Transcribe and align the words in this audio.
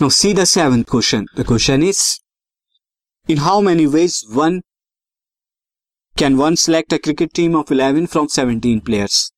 Now 0.00 0.08
see 0.08 0.32
the 0.32 0.46
seventh 0.46 0.86
question. 0.86 1.26
The 1.36 1.44
question 1.44 1.82
is 1.82 2.20
In 3.28 3.36
how 3.36 3.60
many 3.60 3.86
ways 3.86 4.24
one 4.32 4.62
can 6.16 6.38
one 6.38 6.56
select 6.56 6.94
a 6.94 6.98
cricket 6.98 7.34
team 7.34 7.54
of 7.54 7.70
11 7.70 8.06
from 8.06 8.30
17 8.30 8.80
players 8.80 9.30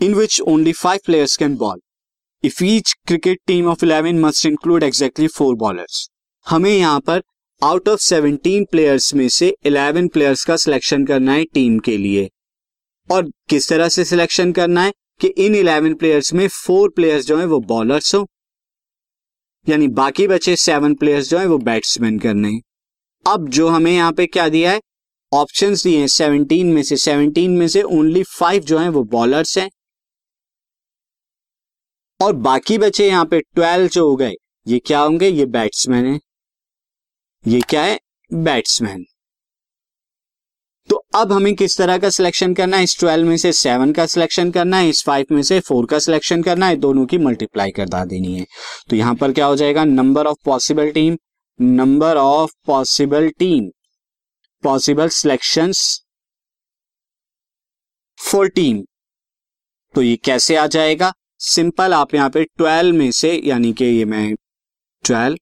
in 0.00 0.16
which 0.16 0.40
only 0.46 0.72
5 0.72 1.04
players 1.04 1.36
can 1.36 1.56
bowl? 1.56 1.76
If 2.42 2.62
each 2.62 2.94
cricket 3.06 3.40
team 3.46 3.66
of 3.66 3.82
11 3.82 4.18
must 4.18 4.46
include 4.46 4.82
exactly 4.82 5.28
4 5.28 5.56
bowlers. 5.56 6.08
हमें 6.46 6.70
यहाँ 6.70 7.00
पर 7.00 7.22
out 7.62 7.88
of 7.88 8.00
17 8.00 8.64
players 8.70 9.12
में 9.14 9.28
से 9.28 9.54
11 9.66 10.08
players 10.12 10.44
का 10.44 10.56
selection 10.56 11.04
करना 11.06 11.32
है 11.32 11.44
team 11.54 11.78
के 11.78 11.96
लिए 11.98 12.28
और 13.10 13.30
किस 13.48 13.68
तरह 13.68 13.88
से 13.88 14.04
सिलेक्शन 14.04 14.52
करना 14.52 14.82
है 14.82 14.92
कि 15.20 15.28
इन 15.46 15.62
11 15.62 15.98
प्लेयर्स 15.98 16.32
में 16.34 16.46
फोर 16.48 16.90
प्लेयर्स 16.96 17.26
जो 17.26 17.38
है 17.38 17.46
वो 17.46 17.60
बॉलर्स 17.74 18.14
हो 18.14 18.26
यानी 19.68 19.88
बाकी 19.88 20.26
बचे 20.26 20.56
सेवन 20.56 20.94
प्लेयर्स 20.94 21.28
जो 21.30 21.38
है 21.38 21.46
वो 21.46 21.58
बैट्समैन 21.58 22.18
करने 22.18 22.48
हैं। 22.48 22.60
अब 23.26 23.48
जो 23.48 23.68
हमें 23.68 23.92
यहाँ 23.92 24.12
पे 24.12 24.26
क्या 24.26 24.48
दिया 24.48 24.70
है? 24.72 24.80
ऑप्शंस 25.32 25.82
दिए 25.84 25.98
हैं। 25.98 26.06
सेवनटीन 26.06 26.72
में 26.72 26.82
से 26.82 26.96
सेवनटीन 26.96 27.50
में 27.50 27.68
से 27.68 27.82
ओनली 27.82 28.22
फाइव 28.22 28.62
जो 28.62 28.78
है 28.78 28.88
वो 28.88 29.04
बॉलर्स 29.04 29.58
हैं। 29.58 29.70
और 32.20 32.32
बाकी 32.32 32.78
बचे 32.78 33.06
यहाँ 33.08 33.24
पे 33.24 33.40
ट्वेल्व 33.40 33.88
जो 33.88 34.08
हो 34.10 34.16
गए, 34.16 34.34
ये 34.66 34.78
क्या 34.78 35.00
होंगे? 35.00 35.28
ये 35.28 35.46
बैट्समैन 35.46 36.06
है। 36.06 36.20
ये 37.48 37.60
क्या 37.60 37.82
है? 37.82 37.98
बैट्समैन 38.30 39.04
अब 41.14 41.32
हमें 41.32 41.54
किस 41.54 41.76
तरह 41.78 41.98
का 41.98 42.08
सिलेक्शन 42.10 42.54
करना 42.54 42.76
है? 42.76 42.82
इस 42.84 42.98
ट्वेल्व 42.98 43.28
में 43.28 43.36
से 43.36 43.52
सेवन 43.52 43.92
का 43.92 44.04
सिलेक्शन 44.06 44.50
करना 44.50 44.76
है, 44.76 44.88
इस 44.88 45.02
फाइव 45.04 45.26
में 45.32 45.42
से 45.42 45.58
फोर 45.60 45.86
का 45.86 45.98
सिलेक्शन 45.98 46.42
करना 46.42 46.66
है, 46.66 46.76
दोनों 46.76 47.04
की 47.06 47.18
मल्टीप्लाई 47.18 47.70
कर 47.70 47.88
दा 47.88 48.04
देनी 48.04 48.34
है। 48.34 48.46
तो 48.90 48.96
यहाँ 48.96 49.14
पर 49.14 49.32
क्या 49.32 49.46
हो 49.46 49.56
जाएगा? 49.56 49.84
Number 49.84 50.26
of 50.26 50.38
possible 50.44 50.90
team 50.90 51.16
number 51.60 52.16
of 52.16 52.52
possible 52.66 53.28
team 53.38 53.68
possible 54.64 55.08
selection 55.10 55.72
for 58.18 58.48
team 58.50 58.82
तो 59.94 60.02
ये 60.02 60.16
कैसे 60.24 60.56
आ 60.56 60.66
जाएगा? 60.68 61.12
सिंपल 61.40 61.94
आप 61.94 62.14
यहाँ 62.14 62.30
पे 62.30 62.44
ट्वेल्व 62.44 62.96
में 62.96 63.10
से, 63.12 63.40
यानी 63.44 63.72
कि 63.72 63.84
ये 63.84 64.04
मैं 64.04 64.34
ट्वेल्व 65.04 65.36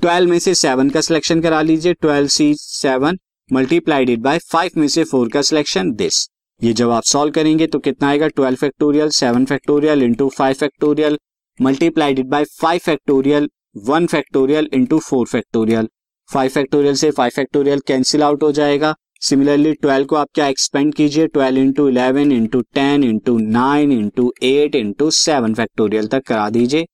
ट्वेल्व 0.00 0.30
में 0.30 0.38
से 0.38 0.54
सेवन 0.54 0.90
का 0.90 1.00
सिलेक्शन 1.00 1.40
करा 1.42 1.60
लीजिए 1.62 1.94
twelve 1.94 2.28
C 2.28 2.54
seven 2.56 3.18
multiplied 3.50 4.20
by 4.22 4.38
five 4.42 4.70
में 4.76 4.86
से 4.88 5.02
फोर 5.04 5.28
का 5.28 5.40
सिलेक्शन 5.42 5.90
दिस 5.92 6.26
ये 6.60 6.72
जब 6.72 6.90
आप 6.90 7.02
सॉल्व 7.02 7.32
करेंगे 7.32 7.66
तो 7.66 7.78
कितना 7.78 8.08
आएगा? 8.08 8.28
Twelve 8.28 8.56
factorial 8.56 9.08
seven 9.08 9.44
factorial 9.44 10.02
into 10.02 10.28
five 10.28 10.54
factorial 10.54 11.18
multiplied 11.58 12.18
it 12.18 12.26
by 12.26 12.44
five 12.52 12.80
factorial 12.84 13.48
one 13.86 14.06
factorial 14.06 14.68
into 14.74 14.98
four 14.98 15.26
factorial 15.26 15.88
five 16.28 16.50
factorial 16.50 16.94
से 16.94 17.10
फाइव 17.10 17.30
फैक्टोरियल 17.30 17.80
कैंसिल 17.86 18.22
आउट 18.22 18.42
हो 18.42 18.50
जाएगा। 18.52 18.94
सिमिलरली 19.20 19.72
ट्वेल्व 19.72 20.06
को 20.06 20.16
आप 20.16 20.28
क्या 20.34 20.46
एक्सपेंड 20.48 20.94
कीजिए? 20.94 21.26
Twelve 21.26 21.58
into 21.58 21.88
eleven 21.88 22.32
into 22.32 22.60
ten 22.74 23.04
into 23.04 23.36
nine 23.38 23.92
into 23.92 24.32
eight 24.42 24.74
into 24.74 25.10
seven 25.10 25.54
factorial 25.54 26.06
तक 26.06 26.26
करा 26.26 26.48
दीजिए। 26.50 26.86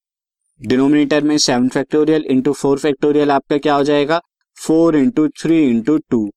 डिनोमिनेटर 0.61 1.25
में 1.25 1.37
seven 1.39 1.69
factorial 1.69 2.25
into 2.27 2.53
four 2.53 2.79
factorial 2.79 3.31
आपका 3.31 3.59
क्या 3.59 3.75
हो 3.75 3.85
जाएगा? 3.85 4.21
Four 4.69 4.97
into 4.97 5.29
three 5.29 5.63
into 5.69 5.97
two 6.11 6.29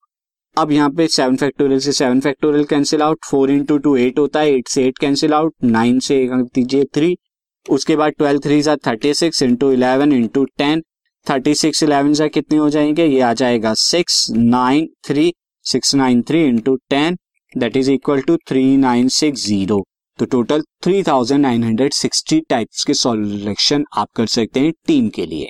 अब 0.57 0.71
यहाँ 0.71 0.89
पे 0.89 1.07
सेवन 1.07 1.35
फैक्टोरियल 1.35 1.79
से 1.79 1.91
seven 1.91 2.19
factorial 2.19 2.63
cancel 2.63 3.01
out 3.01 3.25
four 3.25 3.51
into 3.51 3.77
two 3.77 3.95
eight 3.95 4.19
होता 4.19 4.39
है 4.39 4.53
एट 4.53 4.67
से 4.67 4.85
एट 4.85 4.97
कैंसिल 4.97 5.33
आउट 5.33 5.53
नाइन 5.63 5.99
से 5.99 6.15
दीजिए 6.33 6.85
थ्री 6.95 7.15
उसके 7.69 7.95
बाद 7.95 8.13
ट्वेल्व 8.17 8.39
थ्री 8.39 8.61
सा 8.63 8.75
thirty 8.87 9.13
six 9.13 9.41
into 9.43 9.71
eleven 9.71 10.13
into 10.13 10.45
ten 10.57 10.83
thirty 11.27 11.55
six 11.55 11.83
eleven 11.83 12.13
सा 12.13 12.27
कितने 12.27 12.57
हो 12.57 12.69
जाएँगे? 12.69 13.05
ये 13.05 13.21
आ 13.21 13.33
जाएगा 13.33 13.73
six 13.73 14.25
nine 14.31 14.89
three 15.05 15.33
six 15.65 15.95
nine 15.95 16.21
three 16.21 16.43
into 16.45 16.75
ten 16.89 17.17
that 17.57 17.77
is 17.77 17.91
equal 17.91 18.21
to 18.21 18.37
three 18.47 18.77
nine 18.77 19.07
six 19.07 19.45
zero 19.47 19.85
तो 20.19 20.25
total 20.25 20.61
three 20.83 21.03
thousand 21.03 21.41
nine 21.41 21.63
hundred 21.63 21.93
sixty 21.93 22.39
types 22.49 22.83
के 22.83 22.93
solution 22.93 23.85
आप 23.97 24.09
कर 24.15 24.25
सकते 24.25 24.59
हैं 24.59 24.73
टीम 24.87 25.09
के 25.09 25.25
लिए। 25.25 25.49